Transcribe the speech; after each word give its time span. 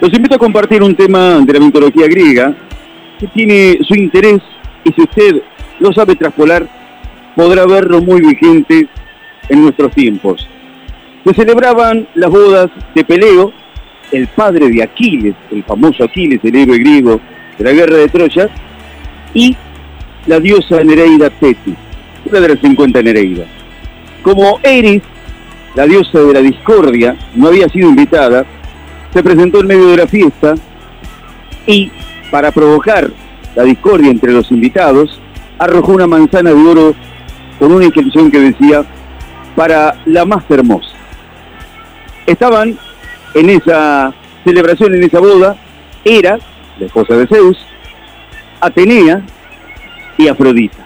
Los 0.00 0.12
invito 0.12 0.34
a 0.34 0.38
compartir 0.38 0.82
un 0.82 0.94
tema 0.94 1.40
de 1.40 1.52
la 1.54 1.60
mitología 1.60 2.06
griega 2.06 2.54
que 3.18 3.26
tiene 3.28 3.78
su 3.82 3.94
interés 3.94 4.40
y 4.84 4.92
si 4.92 5.02
usted 5.02 5.42
lo 5.80 5.92
sabe 5.92 6.16
traspolar, 6.16 6.68
podrá 7.34 7.66
verlo 7.66 8.02
muy 8.02 8.20
vigente 8.20 8.88
en 9.48 9.62
nuestros 9.62 9.92
tiempos. 9.92 10.46
Se 11.24 11.34
celebraban 11.34 12.06
las 12.14 12.30
bodas 12.30 12.70
de 12.94 13.04
Peleo, 13.04 13.52
el 14.12 14.28
padre 14.28 14.68
de 14.68 14.82
Aquiles, 14.82 15.34
el 15.50 15.64
famoso 15.64 16.04
Aquiles, 16.04 16.40
el 16.44 16.54
héroe 16.54 16.78
griego 16.78 17.20
de 17.58 17.64
la 17.64 17.72
guerra 17.72 17.96
de 17.96 18.08
Troya, 18.08 18.48
y 19.32 19.56
la 20.26 20.38
diosa 20.40 20.84
Nereida 20.84 21.30
Tetis, 21.30 21.74
una 22.26 22.40
de 22.40 22.48
las 22.48 22.60
50 22.60 23.02
Nereidas. 23.02 23.48
Como 24.22 24.60
Eris, 24.62 25.02
la 25.74 25.86
diosa 25.86 26.20
de 26.20 26.32
la 26.32 26.40
discordia, 26.40 27.16
no 27.34 27.48
había 27.48 27.68
sido 27.68 27.88
invitada, 27.88 28.44
se 29.16 29.22
presentó 29.22 29.60
en 29.60 29.66
medio 29.66 29.88
de 29.88 29.96
la 29.96 30.06
fiesta 30.06 30.56
y, 31.66 31.90
para 32.30 32.52
provocar 32.52 33.10
la 33.54 33.62
discordia 33.62 34.10
entre 34.10 34.30
los 34.30 34.50
invitados, 34.50 35.18
arrojó 35.58 35.92
una 35.92 36.06
manzana 36.06 36.50
de 36.50 36.68
oro 36.68 36.94
con 37.58 37.72
una 37.72 37.86
inscripción 37.86 38.30
que 38.30 38.40
decía, 38.40 38.84
para 39.54 39.96
la 40.04 40.26
más 40.26 40.44
hermosa. 40.50 40.94
Estaban 42.26 42.78
en 43.32 43.48
esa 43.48 44.12
celebración, 44.44 44.94
en 44.94 45.04
esa 45.04 45.20
boda, 45.20 45.56
Hera, 46.04 46.38
la 46.78 46.84
esposa 46.84 47.16
de 47.16 47.26
Zeus, 47.26 47.56
Atenea 48.60 49.22
y 50.18 50.28
Afrodita. 50.28 50.84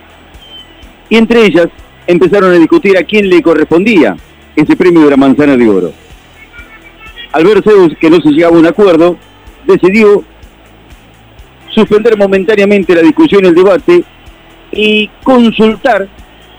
Y 1.09 1.16
entre 1.16 1.47
ellas 1.47 1.66
empezaron 2.07 2.52
a 2.52 2.59
discutir 2.59 2.97
a 2.97 3.02
quién 3.02 3.29
le 3.29 3.43
correspondía 3.43 4.16
ese 4.55 4.77
premio 4.77 5.02
de 5.02 5.10
la 5.10 5.16
manzana 5.16 5.57
de 5.57 5.69
oro. 5.69 5.93
Al 7.33 7.45
ver 7.45 7.62
Zeus 7.62 7.95
que 8.01 8.11
no 8.11 8.20
se 8.20 8.30
llegaba 8.30 8.57
a 8.57 8.61
un 8.61 8.66
acuerdo, 8.66 9.16
decidió 9.66 10.25
suspender 11.71 12.16
momentáneamente 12.16 12.95
la 12.95 13.02
discusión 13.02 13.45
y 13.45 13.49
el 13.49 13.54
debate 13.54 14.04
y 14.73 15.09
consultar 15.23 16.09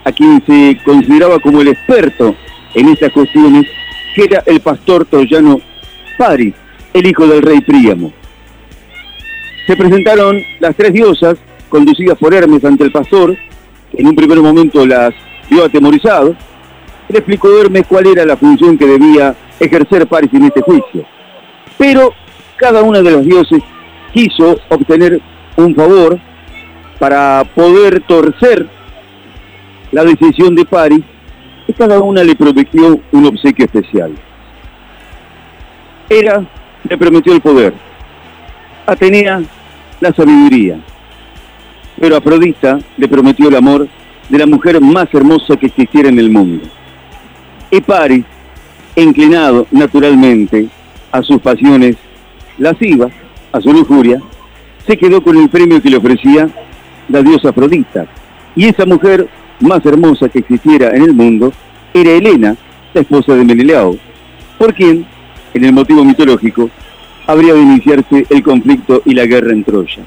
a 0.04 0.12
quien 0.12 0.44
se 0.45 0.80
consideraba 0.84 1.40
como 1.40 1.62
el 1.62 1.70
experto 1.70 2.36
en 2.73 2.90
estas 2.90 3.12
cuestiones, 3.12 3.68
que 4.16 4.23
era 4.23 4.44
el 4.45 4.62
pastor 4.62 5.06
troyano 5.06 5.60
Paris, 6.18 6.54
el 6.94 7.08
hijo 7.08 7.28
del 7.28 7.42
rey 7.42 7.62
Príamo. 7.62 8.12
Se 9.67 9.76
presentaron 9.76 10.42
las 10.60 10.76
tres 10.76 10.94
diosas, 10.94 11.38
conducidas 11.70 12.17
por 12.17 12.34
Hermes 12.34 12.64
ante 12.64 12.84
el 12.84 12.92
pastor, 12.92 13.38
en 13.94 14.08
un 14.08 14.16
primer 14.16 14.40
momento 14.40 14.86
las 14.86 15.14
vio 15.50 15.66
atemorizado, 15.66 16.36
le 17.10 17.17
explicó 17.17 17.50
Hermes 17.60 17.86
cuál 17.88 18.08
era 18.08 18.26
la 18.26 18.38
función 18.38 18.78
que 18.78 18.86
debía 18.86 19.36
ejercer 19.62 20.08
Paris 20.08 20.31
en 20.34 20.44
este 20.44 20.62
juicio. 20.62 21.06
Pero 21.78 22.14
cada 22.58 22.81
una 22.81 23.02
de 23.02 23.12
los 23.12 23.23
dioses 23.23 23.62
quiso 24.12 24.59
obtener 24.70 25.22
un 25.56 25.76
favor 25.76 26.20
para 27.00 27.44
poder 27.56 28.02
torcer 28.08 28.67
la 29.92 30.04
decisión 30.04 30.56
de 30.56 30.66
Paris 30.66 31.02
y 31.67 31.73
cada 31.73 32.00
una 32.00 32.23
le 32.23 32.36
prometió 32.36 33.00
un 33.12 33.26
obsequio 33.26 33.66
especial. 33.66 34.14
Hera 36.09 36.44
le 36.88 36.98
prometió 36.98 37.34
el 37.34 37.42
poder, 37.42 37.73
Atenea 38.86 39.42
la 40.00 40.12
sabiduría, 40.14 40.80
pero 42.00 42.17
Afrodita 42.17 42.80
le 42.98 43.08
prometió 43.08 43.48
el 43.48 43.56
amor 43.56 43.88
de 44.28 44.38
la 44.38 44.45
mujer 44.45 44.82
más 44.82 45.08
hermosa 45.14 45.56
que 45.56 45.67
existiera 45.67 46.09
en 46.09 46.17
el 46.17 46.30
mundo. 46.30 46.67
Y 47.70 47.80
Paris, 47.82 48.26
inclinado 48.95 49.67
naturalmente 49.72 50.67
a 51.11 51.22
sus 51.22 51.42
pasiones 51.42 51.95
lascivas, 52.58 53.11
a 53.52 53.61
su 53.61 53.72
lujuria, 53.72 54.22
se 54.86 54.98
quedó 54.98 55.22
con 55.23 55.38
el 55.38 55.50
premio 55.50 55.81
que 55.81 55.89
le 55.89 55.98
ofrecía 55.98 56.50
la 57.09 57.22
diosa 57.22 57.50
Afrodita. 57.50 58.08
Y 58.56 58.66
esa 58.66 58.86
mujer 58.86 59.28
más 59.59 59.86
hermosa 59.86 60.30
que 60.30 60.39
existiera 60.39 60.95
en 60.95 61.04
el 61.04 61.14
mundo 61.14 61.54
era 61.93 62.11
Helena, 62.11 62.55
la 62.93 63.02
esposa 63.02 63.36
de 63.36 63.45
Menelao, 63.45 63.98
por 64.58 64.73
quien, 64.73 65.05
en 65.54 65.66
el 65.66 65.73
motivo 65.73 66.04
mitológico, 66.04 66.70
habría 67.27 67.54
de 67.54 67.61
iniciarse 67.61 68.26
el 68.30 68.43
conflicto 68.43 69.02
y 69.05 69.14
la 69.14 69.26
guerra 69.26 69.52
en 69.52 69.64
Troya. 69.64 70.04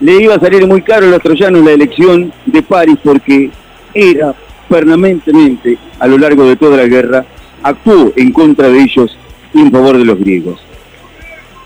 Le 0.00 0.22
iba 0.22 0.34
a 0.34 0.40
salir 0.40 0.66
muy 0.66 0.82
caro 0.82 1.06
a 1.06 1.10
los 1.10 1.22
troyanos 1.22 1.64
la 1.64 1.72
elección 1.72 2.32
de 2.44 2.62
París 2.62 2.98
porque 3.02 3.50
era 3.94 4.34
permanentemente, 4.68 5.78
a 5.98 6.06
lo 6.06 6.18
largo 6.18 6.44
de 6.44 6.56
toda 6.56 6.76
la 6.76 6.86
guerra, 6.86 7.24
actuó 7.66 8.12
en 8.14 8.32
contra 8.32 8.68
de 8.68 8.80
ellos 8.80 9.16
y 9.52 9.60
en 9.60 9.72
favor 9.72 9.98
de 9.98 10.04
los 10.04 10.18
griegos. 10.18 10.60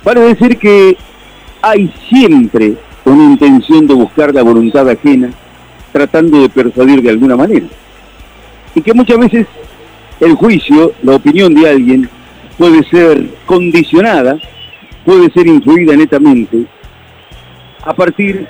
Para 0.02 0.20
decir 0.20 0.56
que 0.56 0.96
hay 1.60 1.92
siempre 2.08 2.74
una 3.04 3.24
intención 3.24 3.86
de 3.86 3.94
buscar 3.94 4.34
la 4.34 4.42
voluntad 4.42 4.88
ajena, 4.88 5.30
tratando 5.92 6.40
de 6.40 6.48
persuadir 6.48 7.02
de 7.02 7.10
alguna 7.10 7.36
manera. 7.36 7.66
Y 8.74 8.80
que 8.80 8.94
muchas 8.94 9.18
veces 9.18 9.46
el 10.20 10.34
juicio, 10.34 10.92
la 11.02 11.16
opinión 11.16 11.54
de 11.54 11.68
alguien, 11.68 12.08
puede 12.56 12.82
ser 12.84 13.28
condicionada, 13.44 14.38
puede 15.04 15.30
ser 15.32 15.46
influida 15.46 15.96
netamente 15.96 16.64
a 17.82 17.92
partir 17.92 18.46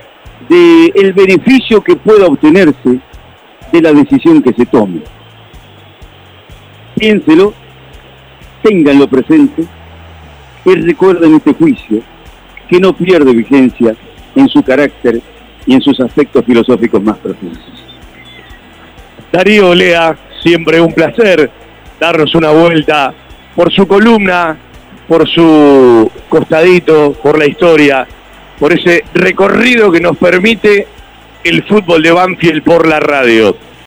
del 0.49 1.13
beneficio 1.13 1.83
que 1.83 1.97
pueda 1.97 2.27
obtenerse 2.27 3.01
de 3.73 3.83
la 3.83 3.93
decisión 3.93 4.43
que 4.43 4.53
se 4.53 4.67
tome. 4.67 5.01
Piénselo, 7.01 7.55
ténganlo 8.63 9.09
presente 9.09 9.65
y 10.67 10.75
recuerden 10.75 11.37
este 11.37 11.55
juicio 11.55 12.03
que 12.69 12.79
no 12.79 12.93
pierde 12.93 13.33
vigencia 13.33 13.97
en 14.37 14.47
su 14.51 14.63
carácter 14.63 15.23
y 15.65 15.73
en 15.73 15.81
sus 15.81 15.99
aspectos 15.99 16.45
filosóficos 16.45 17.03
más 17.03 17.17
profundos. 17.17 17.59
Darío 19.33 19.75
Lea, 19.75 20.15
siempre 20.43 20.79
un 20.79 20.93
placer 20.93 21.51
darnos 21.99 22.35
una 22.35 22.51
vuelta 22.51 23.15
por 23.57 23.73
su 23.73 23.89
columna, 23.89 24.59
por 25.09 25.27
su 25.27 26.11
costadito, 26.29 27.15
por 27.15 27.39
la 27.39 27.47
historia, 27.47 28.07
por 28.59 28.75
ese 28.75 29.05
recorrido 29.15 29.91
que 29.91 30.01
nos 30.01 30.19
permite 30.19 30.87
el 31.45 31.63
fútbol 31.63 32.03
de 32.03 32.11
Banfield 32.13 32.63
por 32.63 32.87
la 32.87 33.01
radio. 33.01 33.57